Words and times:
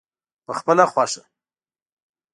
پخپله 0.45 0.85
خوښه. 0.91 1.21